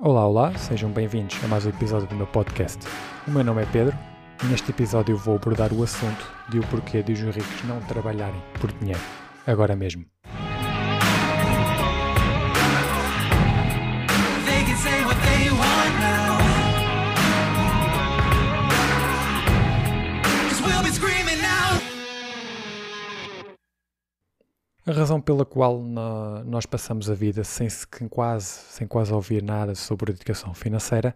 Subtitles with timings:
[0.00, 2.86] Olá, olá, sejam bem-vindos a mais um episódio do meu podcast.
[3.26, 3.96] O meu nome é Pedro
[4.44, 8.40] e neste episódio vou abordar o assunto de o porquê de os ricos não trabalharem
[8.60, 9.00] por dinheiro,
[9.44, 10.04] agora mesmo.
[24.88, 29.12] A razão pela qual nó- nós passamos a vida sem, se- sem quase, sem quase
[29.12, 31.14] ouvir nada sobre educação financeira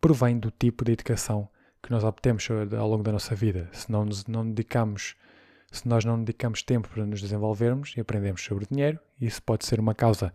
[0.00, 1.48] provém do tipo de educação
[1.82, 2.46] que nós obtemos
[2.78, 3.68] ao longo da nossa vida.
[3.72, 5.16] Se não nos não dedicamos,
[5.72, 9.80] se nós não dedicamos tempo para nos desenvolvermos e aprendemos sobre dinheiro, isso pode ser
[9.80, 10.32] uma causa.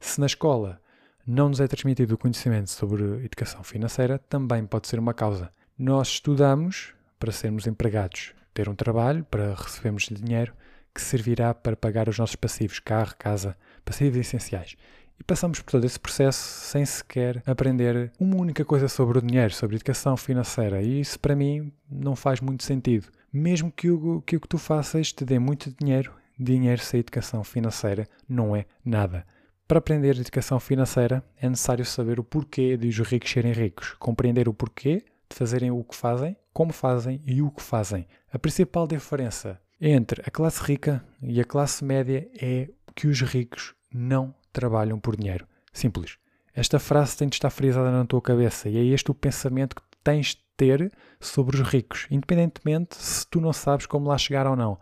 [0.00, 0.80] Se na escola
[1.26, 5.52] não nos é transmitido o conhecimento sobre educação financeira, também pode ser uma causa.
[5.78, 10.54] Nós estudamos para sermos empregados, ter um trabalho para recebermos dinheiro
[10.94, 14.76] que servirá para pagar os nossos passivos, carro, casa, passivos essenciais.
[15.18, 19.52] E passamos por todo esse processo sem sequer aprender uma única coisa sobre o dinheiro,
[19.52, 20.82] sobre educação financeira.
[20.82, 23.08] E isso para mim não faz muito sentido.
[23.32, 27.42] Mesmo que o que, o que tu faças te dê muito dinheiro, dinheiro sem educação
[27.44, 29.26] financeira não é nada.
[29.66, 34.48] Para aprender educação financeira é necessário saber o porquê de os ricos serem ricos, compreender
[34.48, 38.06] o porquê de fazerem o que fazem, como fazem e o que fazem.
[38.32, 43.74] A principal diferença entre a classe rica e a classe média é que os ricos
[43.92, 45.46] não trabalham por dinheiro.
[45.74, 46.16] Simples.
[46.54, 49.82] Esta frase tem de estar frisada na tua cabeça e é este o pensamento que
[50.02, 50.90] tens de ter
[51.20, 54.78] sobre os ricos, independentemente se tu não sabes como lá chegar ou não.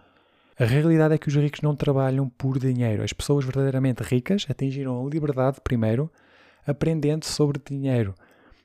[0.56, 3.02] A realidade é que os ricos não trabalham por dinheiro.
[3.02, 6.12] As pessoas verdadeiramente ricas atingiram a liberdade, primeiro,
[6.64, 8.14] aprendendo sobre dinheiro,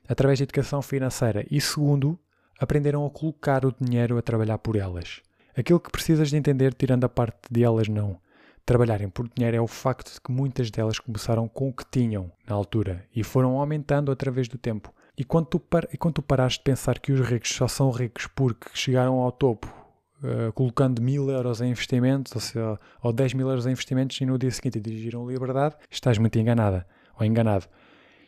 [0.08, 2.16] através de educação financeira, e segundo,
[2.60, 5.22] aprenderam a colocar o dinheiro a trabalhar por elas.
[5.58, 8.16] Aquilo que precisas de entender, tirando a parte de elas não
[8.64, 12.30] trabalharem por dinheiro, é o facto de que muitas delas começaram com o que tinham
[12.48, 14.94] na altura e foram aumentando através do tempo.
[15.16, 17.90] E quando tu, par e quando tu parares de pensar que os ricos só são
[17.90, 19.76] ricos porque chegaram ao topo
[20.20, 24.26] Uh, colocando mil euros em investimentos, ou, seja, ou 10 mil euros em investimentos, e
[24.26, 26.84] no dia seguinte dirigiram liberdade, estás muito enganada
[27.16, 27.66] ou enganado.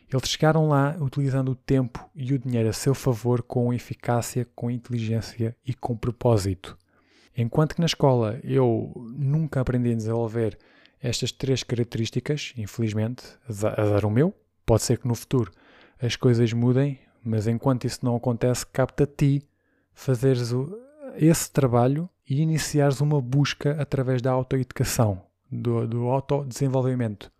[0.09, 4.71] Eles chegaram lá utilizando o tempo e o dinheiro a seu favor com eficácia, com
[4.71, 6.77] inteligência e com propósito.
[7.35, 10.57] Enquanto que na escola eu nunca aprendi a desenvolver
[11.01, 14.33] estas três características, infelizmente, azar azar o meu,
[14.65, 15.51] pode ser que no futuro
[16.01, 19.47] as coisas mudem, mas enquanto isso não acontece, capta a ti
[19.93, 20.51] fazeres
[21.15, 25.21] esse trabalho e iniciares uma busca através da autoeducação,
[25.51, 27.31] do, do autodesenvolvimento,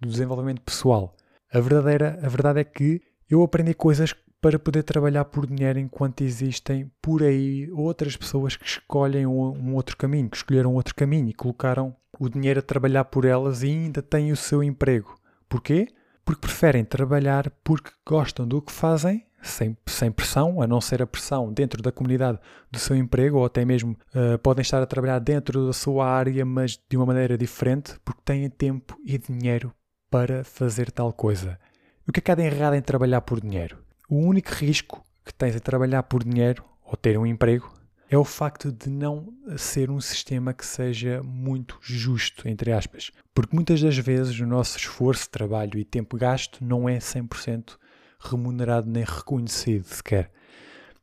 [0.00, 1.14] do desenvolvimento pessoal.
[1.52, 6.22] A, verdadeira, a verdade é que eu aprendi coisas para poder trabalhar por dinheiro enquanto
[6.22, 11.34] existem por aí outras pessoas que escolhem um, outro caminho, que escolheram outro caminho e
[11.34, 15.16] colocaram o dinheiro a trabalhar por elas e ainda têm o seu emprego.
[15.48, 15.88] Porquê?
[16.24, 21.06] Porque preferem trabalhar porque gostam do que fazem sem, sem pressão, a não ser a
[21.06, 22.38] pressão dentro da comunidade
[22.70, 26.44] do seu emprego, ou até mesmo uh, podem estar a trabalhar dentro da sua área,
[26.44, 29.72] mas de uma maneira diferente, porque têm tempo e dinheiro
[30.10, 31.58] para fazer tal coisa.
[32.06, 33.87] O que é que há de errado em trabalhar por dinheiro?
[34.08, 37.70] O único risco que tens em trabalhar por dinheiro, ou ter um emprego,
[38.08, 43.10] é o facto de não ser um sistema que seja muito justo, entre aspas.
[43.34, 47.76] Porque muitas das vezes o nosso esforço, trabalho e tempo gasto não é 100%
[48.18, 50.30] remunerado nem reconhecido sequer.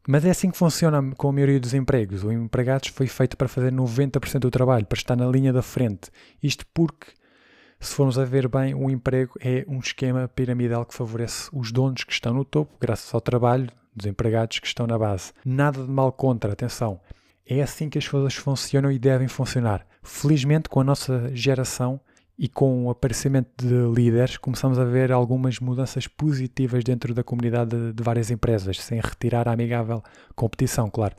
[0.07, 2.23] Mas é assim que funciona com a maioria dos empregos.
[2.23, 6.09] O empregado foi feito para fazer 90% do trabalho, para estar na linha da frente.
[6.41, 7.11] Isto porque,
[7.85, 12.03] se formos a ver bem, o emprego é um esquema piramidal que favorece os donos
[12.03, 15.31] que estão no topo, graças ao trabalho dos empregados que estão na base.
[15.45, 16.99] Nada de mal contra, atenção.
[17.47, 19.85] É assim que as coisas funcionam e devem funcionar.
[20.01, 21.99] Felizmente, com a nossa geração,
[22.37, 27.93] e com o aparecimento de líderes, começamos a ver algumas mudanças positivas dentro da comunidade
[27.93, 30.03] de, várias empresas, sem retirar a amigável
[30.35, 31.15] competição, claro,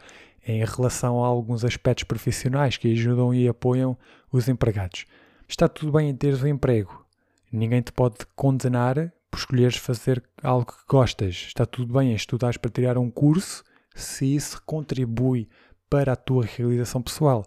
[0.46, 3.96] em relação a alguns aspectos profissionais que ajudam e apoiam
[4.30, 5.06] os empregados.
[5.48, 7.06] Está tudo bem em teres um emprego,
[7.52, 11.34] ninguém te pode condenar por escolheres fazer algo que gostas.
[11.46, 13.62] Está tudo bem em estudares para tirar um curso,
[13.94, 15.48] se isso contribui
[15.88, 17.46] para a tua realização pessoal.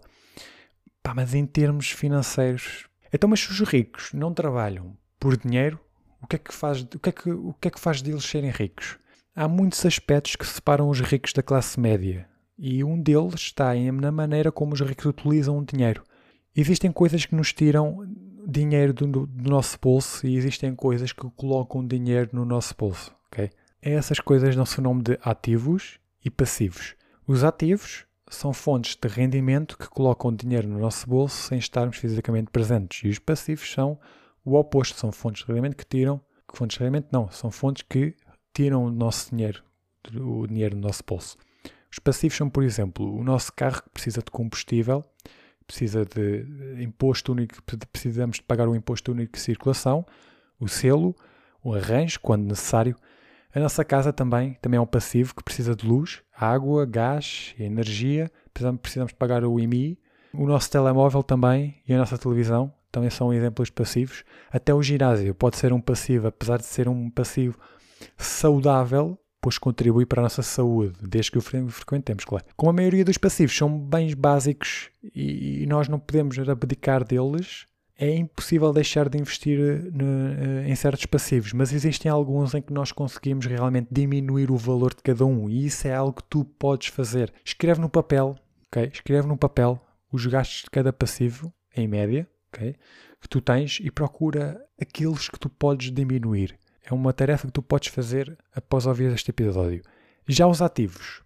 [1.02, 5.78] Pá, mas em termos financeiros, então, mas se os ricos não trabalham por dinheiro,
[6.22, 8.24] o que é que faz, o que é que, o que é que faz deles
[8.24, 8.98] serem ricos?
[9.34, 12.28] Há muitos aspectos que separam os ricos da classe média,
[12.58, 16.02] e um deles está na maneira como os ricos utilizam o dinheiro.
[16.56, 18.06] Existem coisas que nos tiram
[18.46, 23.50] dinheiro do, do nosso bolso e existem coisas que colocam dinheiro no nosso bolso, ok?
[23.80, 26.94] Essas coisas dão-se o nome de ativos e passivos.
[27.26, 32.50] Os ativos são fontes de rendimento que colocam dinheiro no nosso bolso sem estarmos fisicamente
[32.50, 33.02] presentes.
[33.04, 33.98] E os passivos são
[34.44, 36.20] o oposto, são fontes de rendimento que tiram,
[36.52, 38.14] fontes de rendimento não, são fontes que
[38.52, 39.62] tiram o nosso dinheiro,
[40.14, 41.36] o dinheiro do nosso bolso.
[41.90, 45.04] Os passivos são, por exemplo, o nosso carro que precisa de combustível,
[45.70, 47.62] precisa de imposto único,
[47.92, 50.04] precisamos de pagar o imposto único de circulação,
[50.58, 51.14] o selo,
[51.62, 52.96] o arranjo, quando necessário.
[53.54, 58.30] A nossa casa também, também é um passivo que precisa de luz, água, gás, energia,
[58.52, 59.96] precisamos, precisamos de pagar o IMI.
[60.34, 64.24] O nosso telemóvel também e a nossa televisão também são exemplos passivos.
[64.50, 67.56] Até o ginásio pode ser um passivo, apesar de ser um passivo
[68.16, 72.44] saudável, pois contribui para a nossa saúde, desde que o frequentemos, claro.
[72.56, 77.66] Como a maioria dos passivos são bens básicos e, nós não podemos abdicar deles,
[77.98, 79.58] é impossível deixar de investir
[79.92, 84.94] no, em certos passivos, mas existem alguns em que nós conseguimos realmente diminuir o valor
[84.94, 87.32] de cada um e isso é algo que tu podes fazer.
[87.44, 88.36] Escreve no papel,
[88.68, 88.90] ok?
[88.92, 89.80] Escreve no papel
[90.12, 92.74] os gastos de cada passivo, em média, ok?
[93.20, 96.58] Que tu tens e procura aqueles que tu podes diminuir.
[96.90, 99.80] É uma tarefa que tu podes fazer após ouvir este episódio.
[100.26, 101.22] Já os ativos.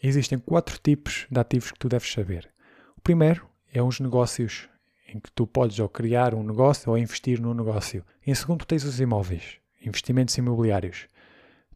[0.00, 2.48] Existem quatro tipos de ativos que tu deves saber.
[2.96, 4.68] O primeiro é os negócios,
[5.12, 8.04] em que tu podes ou criar um negócio ou investir num negócio.
[8.24, 11.08] Em segundo, tens os imóveis, investimentos imobiliários.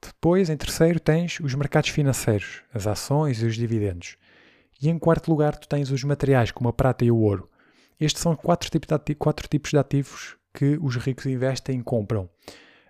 [0.00, 4.16] Depois, em terceiro, tens os mercados financeiros, as ações e os dividendos.
[4.80, 7.50] E em quarto lugar, tu tens os materiais, como a prata e o ouro.
[7.98, 12.30] Estes são quatro tipos de, quatro tipos de ativos que os ricos investem e compram.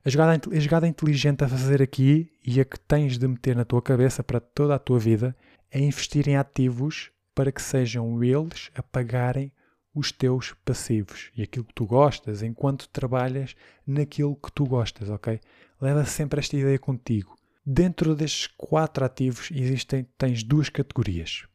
[0.07, 3.65] A jogada, a jogada inteligente a fazer aqui e a que tens de meter na
[3.65, 5.35] tua cabeça para toda a tua vida
[5.71, 9.51] é investir em ativos para que sejam eles a pagarem
[9.95, 13.57] os teus passivos e aquilo que tu gostas enquanto trabalhas
[13.87, 15.41] naquilo que tu gostas, ok?
[15.81, 17.35] Leva sempre esta ideia contigo.
[17.65, 21.47] Dentro destes quatro ativos existem tens duas categorias.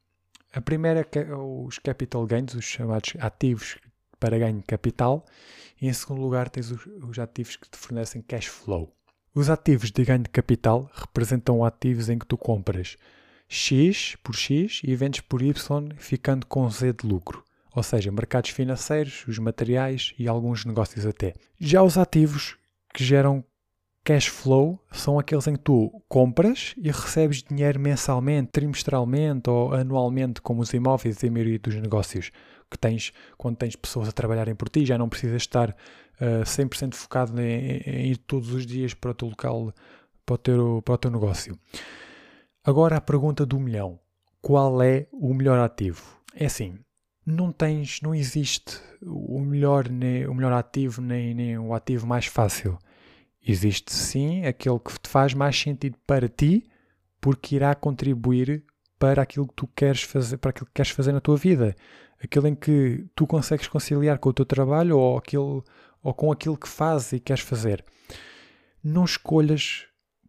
[0.52, 3.78] A primeira é os capital gains, os chamados ativos
[4.20, 5.26] para ganho de capital,
[5.82, 8.94] e em segundo lugar tens os, os ativos que te fornecem cash flow.
[9.34, 12.98] Os ativos de ganho de capital representam ativos em que tu compras
[13.48, 15.54] X por X e vendes por Y,
[15.98, 17.44] ficando com Z de lucro.
[17.76, 21.34] Ou seja, mercados financeiros, os materiais e alguns negócios até.
[21.60, 22.58] Já os ativos
[22.94, 23.44] que geram
[24.04, 30.42] cash flow são aqueles em que tu compras e recebes dinheiro mensalmente, trimestralmente ou anualmente,
[30.42, 32.32] como os imóveis e a maioria dos negócios
[32.70, 36.94] que tens quando tens pessoas a trabalharem por ti, já não precisas estar uh, 100%
[36.94, 39.74] focado em, em, ir todos os dias para o teu local,
[40.26, 41.58] para o teu, para o teu negócio.
[42.64, 44.00] Agora a pergunta do milhão:
[44.42, 46.20] qual é o melhor ativo?
[46.36, 46.78] É assim,
[47.26, 52.26] não tens, não existe o melhor, nem, o melhor ativo nem, nem o ativo mais
[52.26, 52.78] fácil.
[53.46, 56.70] Existe sim aquele que te faz mais sentido para ti,
[57.22, 58.64] porque irá contribuir
[59.00, 61.76] para aquilo que tu queres fazer, para aquilo que queres fazer na tua vida
[62.24, 65.62] aquele em que tu consegues conciliar com o teu trabalho ou, aquele,
[66.04, 67.84] ou com aquilo que fazes e queres fazer.
[68.84, 69.86] Não escolhas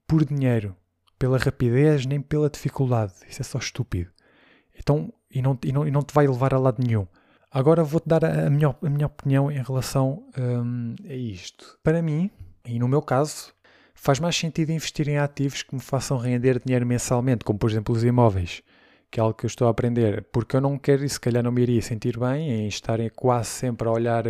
[0.06, 0.76] por dinheiro,
[1.18, 3.12] pela rapidez, nem pela dificuldade.
[3.28, 4.10] Isso é só estúpido.
[4.78, 7.06] Então, e não, e não, e não te vai levar a lado nenhum.
[7.50, 11.78] Agora vou-te dar a, a, minha, a minha opinião em relação um, a isto.
[11.82, 12.30] Para mim,
[12.64, 13.52] e no meu caso,
[13.94, 17.94] faz mais sentido investir em ativos que me façam render dinheiro mensalmente, como por exemplo
[17.94, 18.62] os imóveis
[19.10, 21.42] que é algo que eu estou a aprender, porque eu não quero e se calhar
[21.42, 24.24] não me iria sentir bem em estar quase sempre a olhar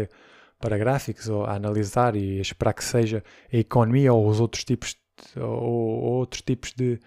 [0.58, 3.22] para gráficos ou a analisar e esperar que seja
[3.52, 6.98] a economia ou os outros tipos de, ou, ou outros tipos de,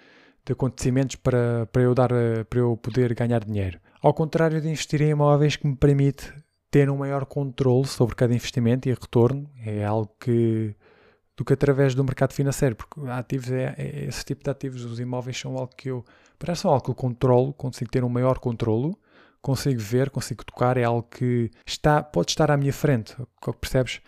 [0.46, 2.10] de acontecimentos para, para, eu dar,
[2.50, 3.80] para eu poder ganhar dinheiro.
[4.02, 6.34] Ao contrário de investir em imóveis que me permite
[6.70, 10.76] ter um maior controle sobre cada investimento e retorno, é algo que
[11.36, 15.00] do que através do mercado financeiro, porque ativos é, é, esse tipo de ativos, os
[15.00, 16.06] imóveis são algo que eu
[16.44, 19.00] Parece algo que eu controlo, consigo ter um maior controlo,
[19.42, 23.16] consigo ver, consigo tocar, é algo que está, pode estar à minha frente,
[23.62, 24.02] percebes?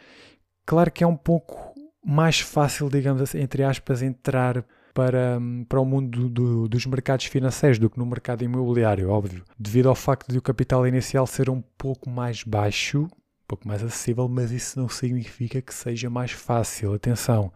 [0.66, 1.74] Claro que é um pouco
[2.06, 5.40] mais fácil, digamos assim, entre aspas, entrar para,
[5.70, 9.96] para o mundo do, dos mercados financeiros do que no mercado imobiliário, óbvio, devido ao
[9.96, 14.52] facto de o capital inicial ser um pouco mais baixo, um pouco mais acessível, mas
[14.52, 16.96] isso não significa que seja mais fácil.
[16.96, 17.50] Atenção,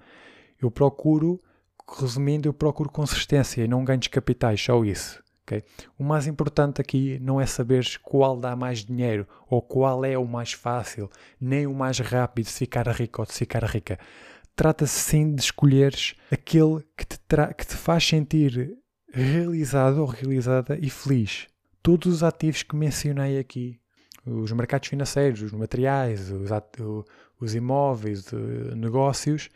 [0.62, 1.42] eu procuro
[1.98, 5.22] resumindo, eu procuro consistência e não ganhos capitais, só isso.
[5.44, 5.64] Okay?
[5.98, 10.26] O mais importante aqui não é saber qual dá mais dinheiro ou qual é o
[10.26, 11.10] mais fácil,
[11.42, 13.98] nem o mais rápido de ficar rico ou de ficar rica.
[14.56, 17.18] Trata-se sim de escolheres aquele que te,
[17.58, 18.78] que te faz sentir
[19.12, 21.48] realizado ou realizada e feliz.
[21.82, 23.80] Todos os ativos que mencionei aqui,
[24.26, 26.52] os mercados financeiros, os materiais, os,
[27.40, 29.50] os imóveis, os negócios,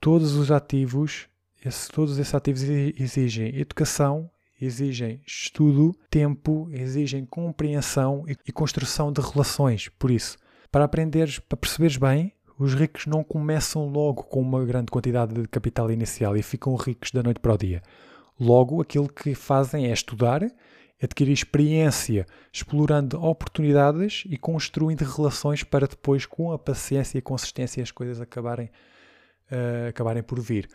[0.00, 1.29] todos os ativos
[1.64, 9.20] esse, todos esses ativos exigem educação, exigem estudo, tempo, exigem compreensão e, e construção de
[9.20, 9.88] relações.
[9.98, 10.36] Por isso,
[10.70, 15.48] para aprenderes, para perceberes bem Os ricos não começam logo com uma grande quantidade de
[15.48, 17.82] capital inicial e ficam ricos da noite para o dia.
[18.38, 20.42] Logo, aquilo que fazem é estudar,
[21.02, 27.82] adquirir experiência, explorando oportunidades e construindo relações para depois, com a paciência e a consistência,
[27.82, 28.70] as coisas acabarem,
[29.50, 30.68] uh, acabarem por vir.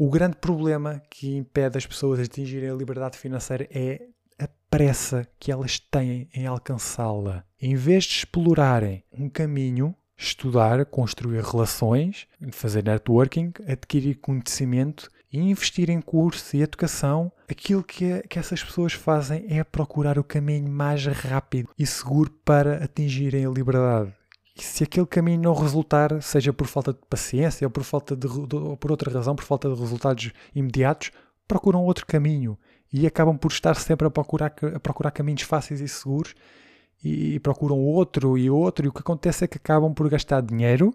[0.00, 4.06] O grande problema que impede as pessoas de atingirem a liberdade financeira é
[4.38, 7.44] a pressa que elas têm em alcançá-la.
[7.60, 15.90] Em vez de explorarem um caminho estudar, construir relações, fazer networking, adquirir conhecimento e investir
[15.90, 21.04] em curso e educação, aquilo que, que essas pessoas fazem é procurar o caminho mais
[21.06, 24.14] rápido e seguro para atingirem a liberdade.
[24.58, 28.26] E se aquele caminho não resultar, seja por falta de paciência ou por, falta de,
[28.26, 31.12] ou por outra razão, por falta de resultados imediatos,
[31.46, 32.58] procuram outro caminho
[32.92, 36.34] e acabam por estar sempre a procurar, a procurar caminhos fáceis e seguros
[37.04, 40.92] e procuram outro e outro, e o que acontece é que acabam por gastar dinheiro,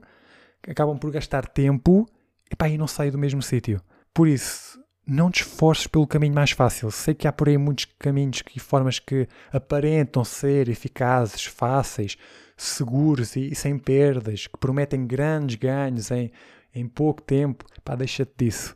[0.68, 2.06] acabam por gastar tempo
[2.52, 3.82] epá, e não saem do mesmo sítio.
[4.14, 4.78] Por isso,
[5.08, 6.92] não te esforces pelo caminho mais fácil.
[6.92, 12.18] Sei que há por aí muitos caminhos e formas que aparentam ser eficazes, fáceis,
[12.58, 16.32] seguros e, e sem perdas, que prometem grandes ganhos em,
[16.74, 17.66] em pouco tempo.
[17.84, 18.76] Pá, deixa-te disso.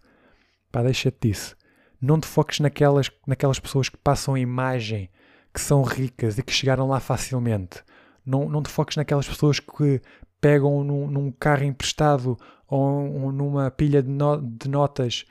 [0.71, 1.55] Pá, deixa-te disso.
[2.01, 5.09] Não te foques naquelas, naquelas pessoas que passam a imagem
[5.53, 7.83] que são ricas e que chegaram lá facilmente.
[8.25, 10.01] Não, não te foques naquelas pessoas que
[10.39, 15.25] pegam num, num carro emprestado ou, ou numa pilha de, no, de, notas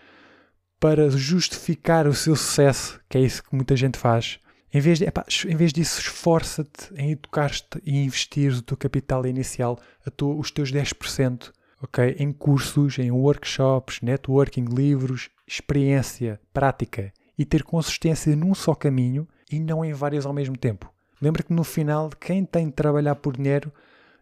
[0.81, 4.41] para justificar o seu sucesso, que é isso que muita gente faz.
[4.73, 9.27] Em vez, de, epá, em vez disso, esforça-te em educar-te e investir o teu capital
[9.27, 9.79] inicial,
[10.17, 12.17] tu, os teus 10%, okay?
[12.19, 19.61] em cursos, em workshops, networking, livros, experiência, prática e ter consistência num só caminho e
[19.61, 20.93] não em várias ao mesmo tempo.
[21.21, 23.73] Lembra que no final, quem tem de trabalhar por dinheiro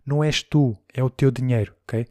[0.06, 2.06] não és tu, é o teu dinheiro, ok?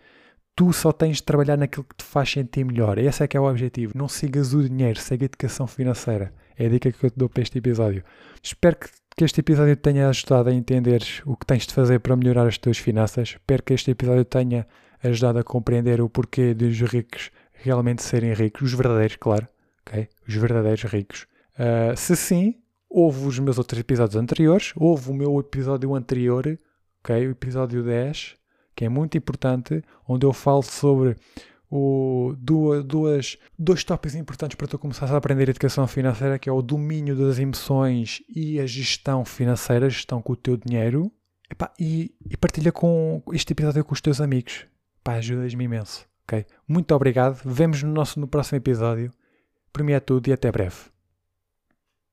[0.56, 2.98] Tu só tens de trabalhar naquilo que te faz sentir melhor.
[2.98, 3.94] Esse é que é o objetivo.
[3.96, 6.34] Não sigas o dinheiro, segue a educação financeira.
[6.58, 8.04] É a dica que eu te dou para este episódio.
[8.42, 12.16] Espero que, que este episódio tenha ajudado a entender o que tens de fazer para
[12.16, 13.30] melhorar as tuas finanças.
[13.30, 14.68] Espero que este episódio tenha
[15.04, 18.62] ajudado a compreender o porquê dos ricos realmente serem ricos.
[18.62, 19.48] Os verdadeiros, claro.
[19.86, 20.08] ok?
[20.28, 21.28] Os verdadeiros ricos.
[21.58, 22.56] Uh, se sim,
[22.96, 26.46] Houve os meus outros episódios anteriores, houve o meu episódio anterior,
[27.00, 27.28] ok?
[27.28, 28.36] O episódio 10,
[28.76, 31.16] que é muito importante, onde eu falo sobre
[31.76, 36.52] o, duas, duas, dois tópicos importantes para tu começar a aprender educação financeira, que é
[36.52, 41.12] o domínio das emoções e a gestão financeira, a gestão com o teu dinheiro.
[41.80, 44.68] E, e, partilha com este episódio com os teus amigos.
[45.04, 46.06] Ajudas-me imenso.
[46.28, 46.46] ok?
[46.68, 47.42] Muito obrigado.
[47.44, 49.12] Vemos no nosso no próximo episódio.
[49.72, 50.93] Para mim é tudo e até breve.